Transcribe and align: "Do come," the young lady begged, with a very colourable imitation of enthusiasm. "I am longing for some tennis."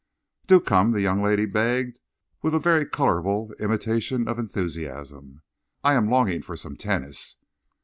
"Do 0.47 0.59
come," 0.59 0.93
the 0.93 1.01
young 1.01 1.21
lady 1.21 1.45
begged, 1.45 1.99
with 2.41 2.55
a 2.55 2.59
very 2.59 2.87
colourable 2.87 3.53
imitation 3.59 4.27
of 4.27 4.39
enthusiasm. 4.39 5.43
"I 5.83 5.93
am 5.93 6.09
longing 6.09 6.41
for 6.41 6.57
some 6.57 6.75
tennis." 6.75 7.37